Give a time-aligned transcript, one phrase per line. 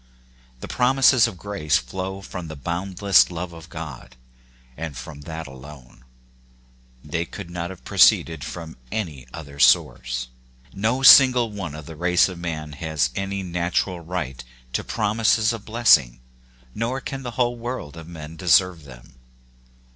[0.61, 4.15] The promises of grace flow from the boundless love of God:
[4.75, 6.03] and from that alone.
[7.03, 10.29] They could not have proceeded from any other source.
[10.73, 14.43] No single one of the race of man has any natural right
[14.73, 16.19] to promises of blessing,
[16.73, 19.19] nor can the whole world of men deserve them.